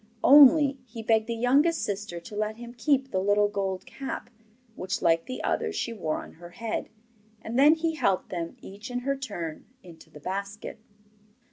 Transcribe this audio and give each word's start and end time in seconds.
Only, 0.23 0.79
he 0.87 1.03
begged 1.03 1.27
the 1.27 1.35
youngest 1.35 1.83
sister 1.83 2.19
to 2.19 2.35
let 2.35 2.55
him 2.57 2.73
keep 2.73 3.11
the 3.11 3.19
little 3.21 3.47
gold 3.47 3.85
cap 3.85 4.31
which, 4.75 4.99
like 5.03 5.27
the 5.27 5.43
others, 5.43 5.75
she 5.75 5.93
wore 5.93 6.23
on 6.23 6.31
her 6.31 6.49
head; 6.49 6.89
and 7.43 7.59
then 7.59 7.75
he 7.75 7.93
helped 7.93 8.29
them, 8.29 8.57
each 8.63 8.89
in 8.89 9.01
her 9.01 9.15
turn, 9.15 9.65
into 9.83 10.09
the 10.09 10.19
basket. 10.19 10.79